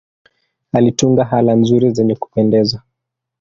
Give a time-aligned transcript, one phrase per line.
[0.73, 2.81] Alitunga ala nzuri zenye kupendeza.